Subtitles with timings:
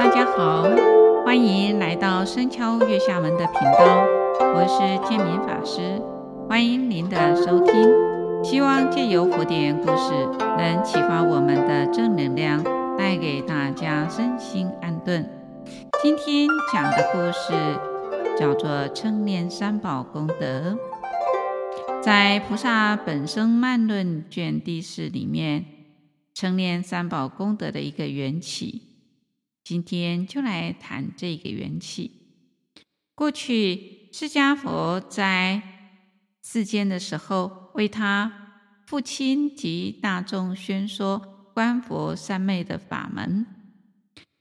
[0.00, 0.62] 大家好，
[1.26, 4.02] 欢迎来到深敲月下门的频道，
[4.54, 6.00] 我是建明法师，
[6.48, 8.42] 欢迎您的收听。
[8.42, 10.14] 希望借由佛典故事，
[10.56, 12.64] 能启发我们的正能量，
[12.96, 15.28] 带给大家身心安顿。
[16.02, 17.52] 今天讲的故事
[18.38, 20.78] 叫做《称念三宝功德》，
[22.02, 25.66] 在《菩萨本生漫论》卷第四里面，
[26.32, 28.86] 称念三宝功德的一个缘起。
[29.70, 32.10] 今天就来谈这个缘起。
[33.14, 35.62] 过去释迦佛在
[36.42, 43.46] 世间的时候，为他父亲及大众宣说观佛三昧的法门。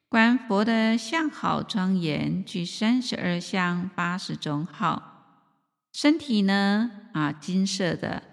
[0.08, 5.45] 观佛的相好庄严，具三十二相八十种好，
[5.94, 8.23] 身体呢啊金色的，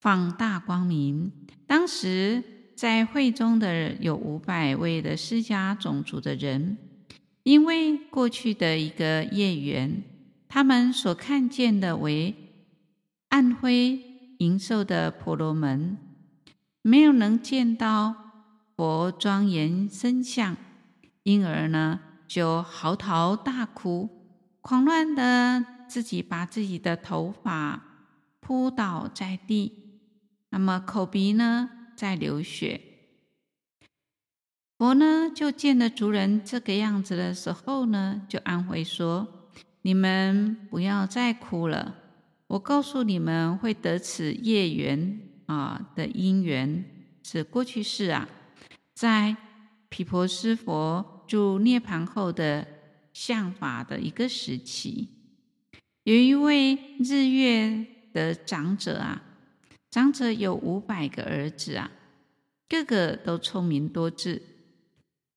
[0.00, 1.30] 放大光明。
[1.68, 2.61] 当时。
[2.74, 6.76] 在会中的有五百位的释迦种族的人，
[7.42, 10.02] 因为过去的一个业缘，
[10.48, 12.34] 他们所看见的为
[13.28, 14.00] 暗灰
[14.38, 15.96] 羸瘦的婆罗门，
[16.82, 18.14] 没有能见到
[18.76, 20.56] 佛庄严身相，
[21.22, 24.08] 因而呢就嚎啕大哭，
[24.60, 27.82] 狂乱的自己把自己的头发
[28.40, 30.00] 扑倒在地，
[30.50, 31.70] 那么口鼻呢，
[32.02, 32.80] 在流血，
[34.76, 41.94] 佛呢就见了族人这个样子的时候呢，就安慰说：“你们不要再哭了，
[42.48, 46.84] 我告诉你们会得此业缘啊的因缘
[47.22, 48.28] 是过去世啊，
[48.94, 49.36] 在
[49.88, 52.66] 毗婆尸佛住涅槃后的
[53.12, 55.08] 相法的一个时期，
[56.02, 59.22] 有一位日月的长者啊。”
[59.92, 61.90] 长者有五百个儿子啊，
[62.66, 64.40] 个个都聪明多智，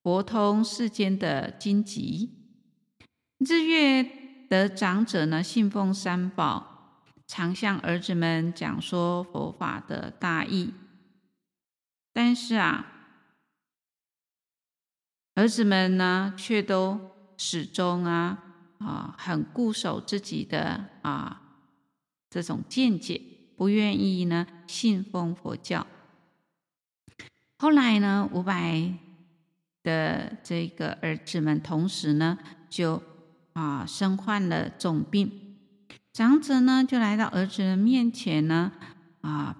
[0.01, 2.29] 博通世间的经籍。
[3.37, 10.73] 日月的长者呢，信奉三宝，常向儿子们讲说佛法的大义。
[12.13, 12.85] 但是啊，
[15.33, 18.41] 儿子们呢，却都始终啊
[18.79, 21.41] 啊，很固守自己的啊
[22.29, 23.21] 这种见解。
[23.57, 25.87] 不愿意呢信奉佛教。
[27.57, 28.93] 后来呢，五百
[29.81, 32.37] 的这个儿子们同时呢
[32.69, 33.01] 就
[33.53, 35.57] 啊身患了重病，
[36.11, 38.71] 长者呢就来到儿子的面前呢
[39.21, 39.55] 啊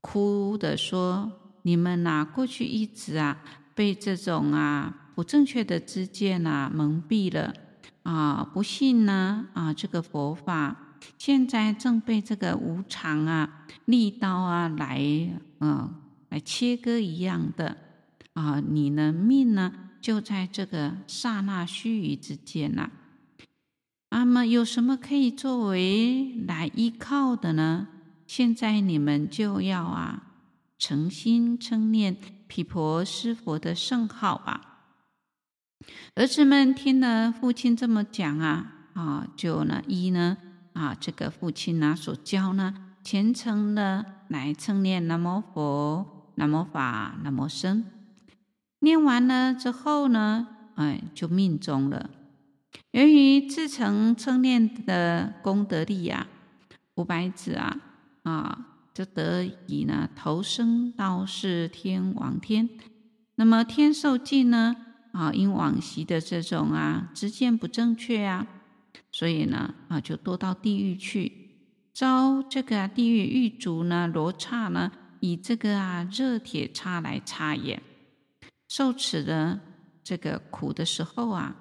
[0.00, 3.40] 哭的说：“你们呐、啊，过去一直啊
[3.74, 7.54] 被这种啊不正确的知见啊蒙蔽了
[8.02, 10.76] 啊，不信呢啊这个佛法。”
[11.18, 14.98] 现在正被这个无常啊、利刀啊来，
[15.60, 15.94] 嗯、呃，
[16.30, 17.76] 来切割一样的
[18.34, 22.90] 啊，你的命呢就在这个刹那须臾之间呐、
[24.10, 27.88] 那么有什么可以作为来依靠的呢？
[28.26, 30.32] 现在你们就要啊，
[30.78, 32.16] 诚心称念
[32.46, 34.60] 毗婆尸佛的圣号啊。
[36.14, 40.38] 儿子们听了父亲这么讲啊，啊，就呢一呢。
[40.74, 47.84] 啊，这个父亲呢所教呢，虔诚的来称念南无佛、南无法、南无僧。
[48.80, 52.10] 念完了之后呢，哎，就命终了。
[52.90, 56.26] 由于自成称念的功德力呀，
[56.96, 57.76] 五百子啊，
[58.24, 62.68] 啊，就得以呢投生到是天王天。
[63.36, 64.74] 那么天寿尽呢，
[65.12, 68.46] 啊，因往昔的这种啊知见不正确啊。
[69.14, 71.30] 所以呢，啊，就堕到地狱去，
[71.92, 77.80] 遭这个地狱狱卒呢，罗刹呢，以这个啊热铁叉来插眼，
[78.66, 79.60] 受此的
[80.02, 81.54] 这个苦的时候啊，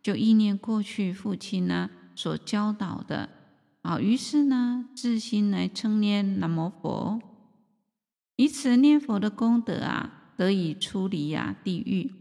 [0.00, 3.28] 就忆念过去父亲呢所教导的。
[3.82, 7.20] 啊，于是呢，自心来称念南无佛，
[8.36, 12.12] 以此念佛的功德啊，得以出离啊地狱，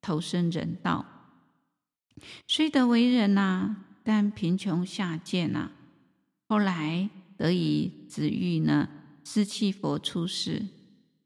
[0.00, 1.04] 投身人道，
[2.48, 3.76] 虽得为人呐、啊。
[4.04, 5.72] 但贫穷下贱呐、啊，
[6.46, 7.08] 后来
[7.38, 8.86] 得以子欲呢，
[9.24, 10.66] 思弃佛出世，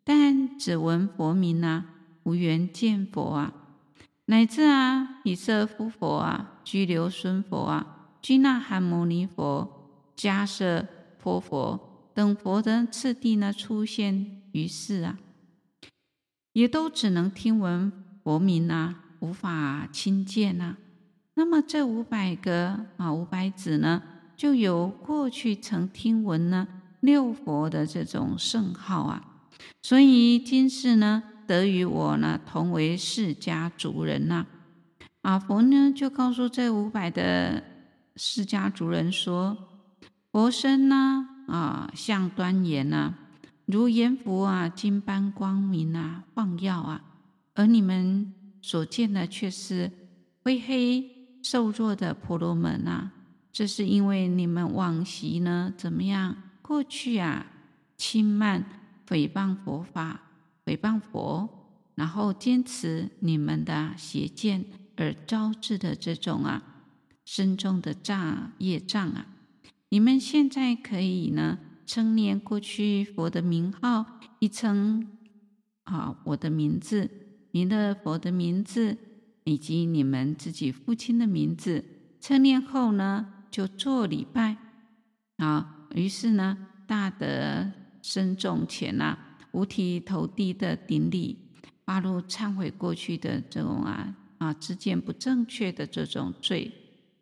[0.05, 1.87] 但只闻佛名啊，
[2.23, 3.53] 无缘见佛啊，
[4.27, 10.87] 乃至啊，毗舍夫佛啊，拘留孙佛啊，拘那含摩尼佛、迦叶
[11.21, 15.19] 婆佛等佛的次第呢，出现于世啊，
[16.53, 17.93] 也都只能听闻
[18.23, 20.77] 佛名啊，无法亲见呐。
[21.39, 24.03] 那么这五百个啊五百子呢，
[24.37, 26.67] 就有过去曾听闻呢
[26.99, 29.25] 六佛的这种圣号啊，
[29.81, 34.45] 所以今世呢得与我呢同为释迦族人呐。
[35.23, 37.63] 啊，佛呢就告诉这五百的
[38.17, 39.57] 释迦族人说
[40.33, 43.15] ：“佛身呢，啊，相端严呐，
[43.67, 47.01] 如炎佛啊，金般光明啊，放耀啊。
[47.55, 49.93] 而你们所见的却是
[50.43, 53.13] 灰黑瘦弱的婆罗门啊。
[53.53, 56.37] 这是因为你们往昔呢，怎么样？
[56.63, 57.47] 过去啊，
[57.97, 58.65] 轻慢
[59.07, 60.21] 诽谤佛法，
[60.65, 61.49] 诽谤佛，
[61.95, 64.65] 然后坚持你们的邪见。”
[65.01, 66.61] 而招致的这种啊，
[67.25, 69.27] 深重的障业障啊，
[69.91, 71.57] 你们现在可以呢
[71.87, 74.05] 称念过去佛的名号，
[74.41, 75.07] 一称
[75.85, 77.09] 啊我的名字，
[77.53, 78.99] 您的佛的名字，
[79.49, 81.83] 以及你们自己父亲的名字，
[82.21, 84.59] 称念后呢就做礼拜
[85.39, 87.71] 啊，于是呢大德
[88.03, 89.19] 深重前啊，
[89.53, 91.39] 五体投地的顶礼，
[91.87, 94.15] 发露忏悔过去的这种啊。
[94.39, 96.71] 啊，知见不正确的这种罪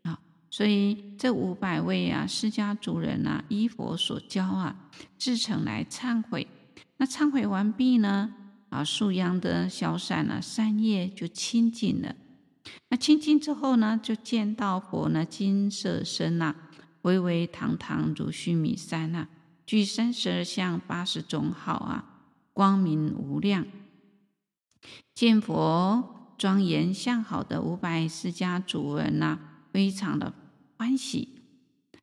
[0.02, 0.20] 啊，
[0.50, 6.46] 所以这五百位啊，释迦族人啊，依佛所教啊，自诚来忏悔。
[6.98, 8.34] 那忏悔完毕呢，
[8.68, 12.14] 啊，宿殃的消散了，三叶就清净了。
[12.88, 16.54] 那清净之后呢，就见到佛呢，金色身呐，
[17.02, 19.28] 巍巍堂堂如须弥山呐，
[19.66, 22.04] 具三十二相八十种好啊，
[22.52, 23.66] 光明无量。
[25.14, 26.12] 见佛。
[26.38, 29.38] 庄严相好的五百释迦族人呐、
[29.72, 30.34] 非常的
[30.76, 31.40] 欢喜，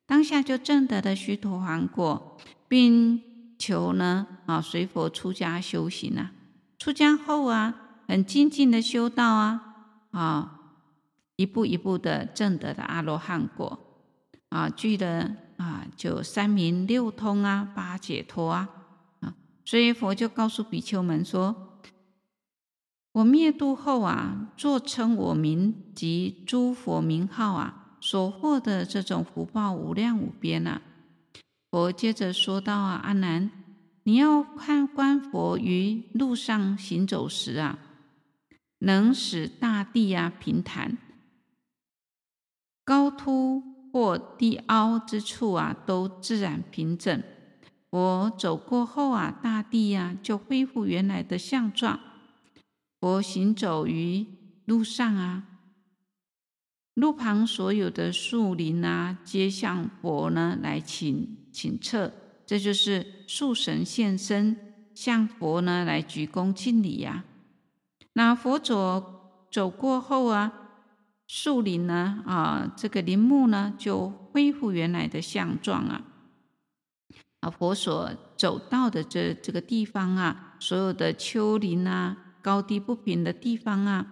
[0.06, 3.22] 当下就证得了须陀洹果，并
[3.56, 6.32] 求呢啊随佛出家修行啊。
[6.84, 7.74] 出家后啊，
[8.06, 9.74] 很精进的修道啊
[10.10, 10.60] 啊，
[11.36, 13.78] 一步一步的证得了阿罗汉果
[14.50, 18.68] 啊，具了啊就三明六通啊，八解脱啊
[19.20, 19.34] 啊，
[19.64, 21.80] 所以佛就告诉比丘们说。
[23.12, 30.82] 我灭度后啊，作称我名及诸佛名号啊，所获的这种福报无量无边啊。
[31.70, 33.50] 佛接着说道啊，阿难，
[34.06, 37.78] 你要看观佛于路上行走时啊，
[38.78, 40.98] 能使大地啊平坦，
[42.84, 47.22] 高凸或低凹之处啊，都自然平整。
[47.88, 51.98] 我走过后啊，大地啊就恢复原来的相状。
[53.00, 54.26] 佛行走于
[54.66, 55.44] 路上啊，
[56.92, 62.12] 路旁所有的树林啊，皆向佛呢来请请侧，
[62.46, 64.56] 这就是树神现身，
[64.94, 67.24] 向佛呢来鞠躬敬礼呀、
[68.12, 69.02] 那佛祖
[69.50, 70.52] 走过后啊，
[71.26, 76.04] 树林呢啊，这个林木呢就恢复原来的相状啊。
[77.40, 82.18] 啊，佛所走到的这这个地方啊，所有的丘陵啊。
[82.44, 84.06] 高低不平的地方啊，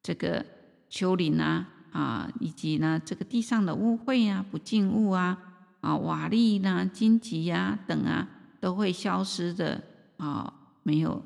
[0.00, 0.46] 这个
[0.88, 5.47] 丘陵啊啊，以及呢这个地上的污秽啊、不净物啊
[5.80, 8.28] 啊、瓦礫呢、荆棘呀等啊，
[8.60, 9.82] 都会消失的
[10.16, 10.52] 啊，
[10.82, 11.22] 没有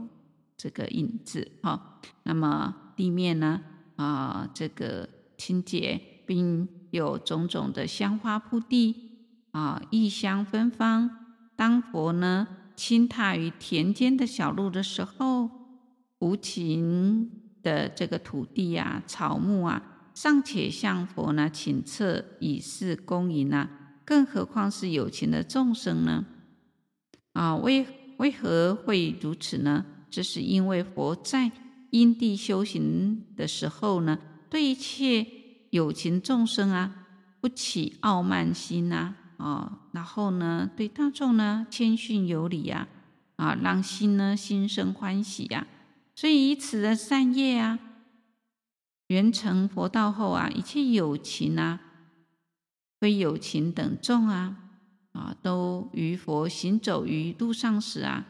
[0.56, 2.00] 这个影子哈。
[2.24, 3.60] 那么地面呢
[3.96, 9.10] 啊，这个清洁，并有种种的香花铺地
[9.52, 11.10] 啊，异香芬芳。
[11.56, 15.50] 当佛呢轻踏于田间的小路的时候。
[16.22, 17.28] 无情
[17.64, 19.82] 的这个土地啊、草木啊，
[20.14, 23.68] 尚且向佛呢请侧以示恭迎啊，
[24.04, 26.24] 更何况是有情的众生呢？
[27.32, 27.86] 啊，为
[28.18, 29.84] 为何会如此呢？
[30.10, 31.50] 这是因为佛在
[31.90, 34.18] 因地修行的时候呢，
[34.50, 35.26] 对一切
[35.70, 37.06] 有情众生啊，
[37.40, 42.86] 不起傲慢心呐，啊，然后呢，对大众呢谦逊有礼呀，
[43.36, 45.66] 啊，让心呢心生欢喜呀。
[46.14, 47.78] 所以以此的善业啊，
[49.06, 51.80] 圆成佛道后啊，一切有情啊、
[53.02, 54.56] 非有情等众啊，
[55.10, 58.24] 啊，都于佛行走于路上时啊，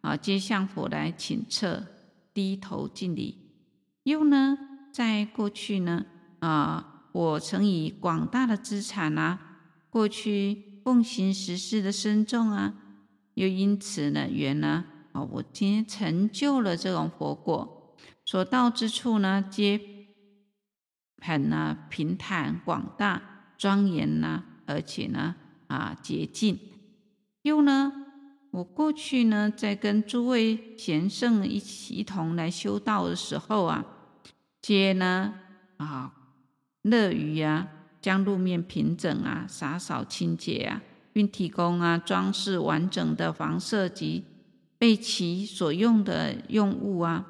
[0.00, 1.86] 啊，皆向佛来请侧、
[2.34, 3.38] 低头敬礼。
[4.02, 4.58] 又呢，
[4.92, 6.04] 在过去呢，
[6.40, 12.74] 啊，我曾以广大的资产啊，过去奉行实施的深重啊，
[13.34, 14.86] 又因此呢，缘呢。
[15.12, 19.80] 啊我今天成就了这种佛果，所到之处呢，皆
[21.22, 25.34] 很呢平坦广大、庄严呐，而且呢
[25.66, 26.58] 啊洁净。
[27.42, 27.92] 又呢，
[28.50, 33.84] 我过去呢在跟诸位贤圣一起一同来修道的时候啊，
[34.60, 35.34] 皆呢
[35.76, 36.12] 啊
[36.82, 37.68] 乐于啊
[38.00, 40.82] 将路面平整啊、洒扫清洁啊，
[41.12, 44.24] 并提供啊装饰完整的房舍及。
[44.80, 47.24] 为其所用的用物啊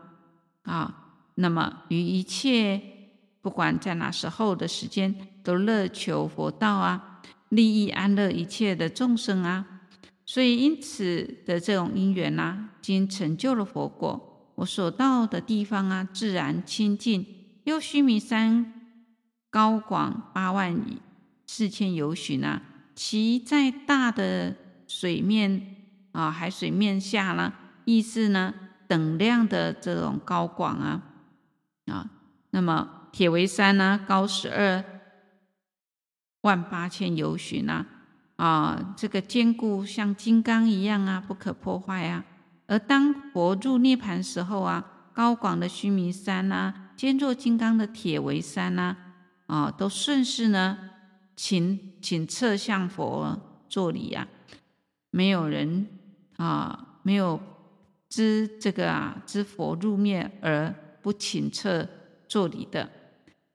[0.63, 2.83] 啊，那么于一切
[3.41, 5.15] 不管在哪时候的时间，
[5.47, 9.65] 都乐求佛道啊，利益安乐一切的众生啊。
[10.25, 17.25] 所以因此的这种因缘啊，经成就了佛果，我所到的地方啊，自然清净。
[17.63, 18.91] 又须弥山
[19.51, 20.77] 高广八万
[21.47, 22.61] 四千由旬啊，
[22.97, 24.57] 其在大的
[24.89, 25.77] 水面
[26.11, 27.53] 啊，海水面下呢，
[27.85, 28.53] 亦是呢
[28.89, 31.03] 等量的这种高广啊
[31.87, 32.11] 啊。
[32.51, 34.85] 那么铁围山呢，高十二
[36.47, 37.85] 万八千由旬啊
[38.37, 42.25] 啊，这个坚固像金刚一样啊，不可破坏啊。
[42.69, 46.93] 而当佛入涅槃时候啊，高广的须弥山啊。
[46.97, 48.97] 坚若金刚的铁围山呐，
[49.47, 50.79] 啊，都顺势呢，
[51.35, 53.37] 请请侧向佛
[53.69, 54.29] 作礼啊，
[55.11, 55.89] 没有人
[56.37, 57.41] 啊，没有
[58.09, 60.73] 知这个啊，知佛入灭而
[61.03, 61.89] 不请侧
[62.29, 62.89] 作礼的。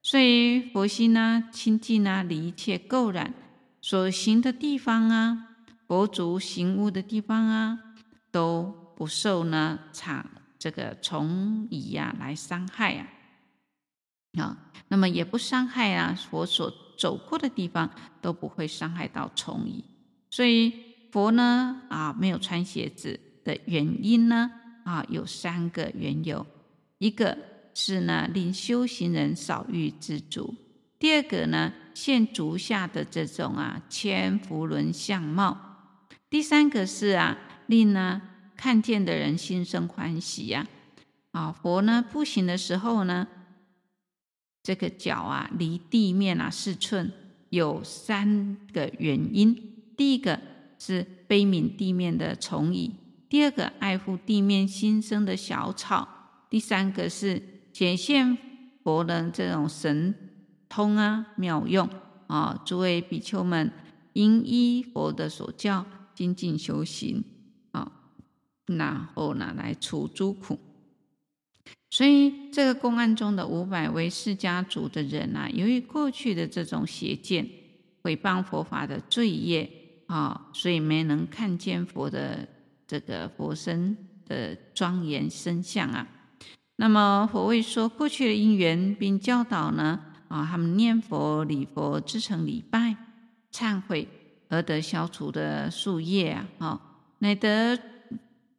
[0.04, 3.34] 所以佛心呢，清净啊，离一切垢染，
[3.82, 5.50] 所行的地方啊，
[5.88, 7.80] 佛足行悟的地方啊，
[8.32, 10.26] 都不受呢场
[10.58, 13.08] 这个虫蚁呀来伤害啊。
[14.40, 17.90] 啊，那么也不伤害啊，佛所走过的地方
[18.22, 19.84] 都不会伤害到虫蚁。
[20.30, 20.74] 所以
[21.12, 24.50] 佛呢，啊，没有穿鞋子的原因呢，
[24.84, 26.46] 啊，有三个缘由。
[26.98, 27.38] 一个
[27.74, 30.54] 是呢，令修行人少欲知足；
[31.00, 35.58] 第二个呢，现足下的这种啊千福轮相貌；
[36.30, 37.38] 第三个是啊，
[37.68, 38.22] 令呢
[38.56, 40.68] 看见的人心生欢喜呀。
[41.32, 43.28] 啊，佛呢步行的时候呢。
[44.64, 47.12] 这个脚啊，离地面啊四寸，
[47.50, 49.56] 有三个原因：
[49.98, 50.40] 第一个
[50.78, 52.92] 是悲悯地面的虫蚁；
[53.28, 56.08] 第二个爱护地面新生的小草；
[56.48, 57.42] 第三个是
[57.74, 58.38] 显现
[58.84, 60.14] 佛的这种神
[60.68, 61.90] 通啊妙用
[62.28, 62.62] 啊！
[62.66, 63.72] 诸位比丘们
[64.14, 67.24] 应依佛的所教精进修行
[67.72, 67.92] 啊，
[68.66, 70.60] 然后呢来除诸苦。
[71.90, 77.46] 所以，这个公案中的五百位释迦族的人啊，由于过去的这种邪见、
[78.02, 79.70] 毁谤佛法的罪业
[80.08, 82.48] 啊，所以没能看见佛的
[82.88, 86.08] 这个佛身的庄严身相啊。
[86.76, 92.96] 那么，佛为说过去的因缘，并教导呢啊，他们念佛、礼佛、至诚礼拜、
[93.52, 94.08] 忏悔
[94.50, 96.82] 而得消除的宿业啊，啊，
[97.20, 97.80] 乃得。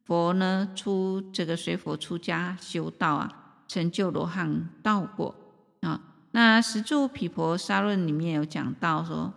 [0.04, 5.32] 佛呢，出这个随佛出家修道啊，成就罗汉道果
[5.80, 6.00] 啊。
[6.32, 9.32] 那十住毗婆沙论里面有讲到说，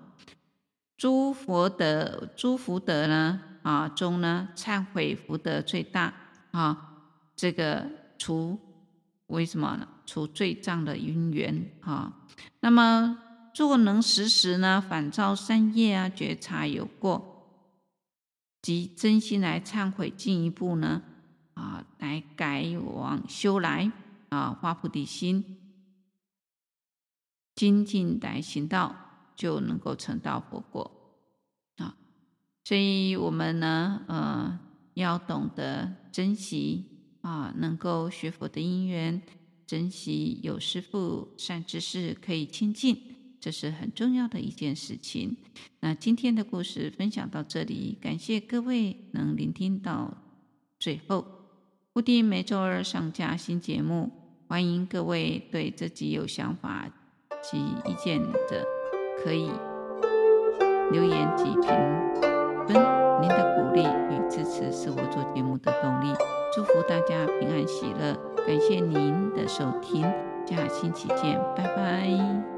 [0.98, 6.12] 诸佛德、诸福德呢啊中呢，忏悔福德最大
[6.50, 6.96] 啊。
[7.36, 7.86] 这个
[8.18, 8.60] 除
[9.28, 9.88] 为什么呢？
[10.06, 12.28] 除罪障的因缘啊。
[12.60, 13.18] 那么
[13.56, 17.32] 若能时时呢，反照三业啊，觉察有过。
[18.62, 21.04] 即真心来忏悔，进一步呢，
[21.54, 23.92] 啊，来改往修来
[24.30, 25.58] 啊，发菩提心，
[27.54, 28.96] 精进来行道，
[29.36, 30.92] 就能够成道佛果
[31.78, 31.96] 啊。
[32.64, 34.60] 所以，我们呢，呃，
[34.96, 36.95] 要懂得珍惜
[37.26, 39.20] 啊，能够学佛的因缘，
[39.66, 42.96] 珍惜有师父善知识可以亲近。
[43.40, 45.36] 这是很重要的一件事情。
[45.80, 50.16] 那今天的故事分享到这里，感谢各位能聆听到
[50.80, 51.26] 最后。
[51.94, 54.12] 固定每周二上架新节目，
[54.48, 56.88] 欢迎各位对这集有想法
[57.42, 58.64] 及意见的，
[59.24, 59.50] 可以
[60.92, 61.64] 留言及评
[62.68, 62.76] 分。
[63.20, 66.16] 您的鼓励与支持是我做节目的动力。
[66.56, 68.16] 祝福大家平安喜乐，
[68.48, 70.04] 感谢您的收听，
[70.48, 72.55] 下星期见，拜拜。